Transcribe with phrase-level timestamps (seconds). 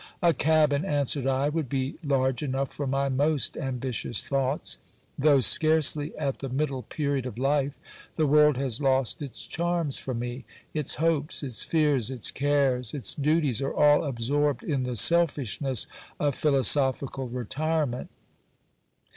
[0.23, 4.79] A cabin, answered I, would be large enough for my most ambitious thoughts.
[5.15, 7.77] Though scarcely at the middle period of life,
[8.15, 10.43] the world has lost its charms for me;
[10.73, 15.85] its hopes, its fears, its cares, its duties, are all absorbed in the selfishness
[16.19, 18.09] of philosophical retirement.